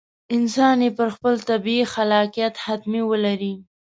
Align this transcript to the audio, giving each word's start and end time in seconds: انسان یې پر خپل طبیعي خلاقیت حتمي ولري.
انسان 0.35 0.77
یې 0.85 0.89
پر 0.97 1.07
خپل 1.15 1.33
طبیعي 1.49 1.85
خلاقیت 1.93 2.53
حتمي 2.65 3.01
ولري. 3.09 3.53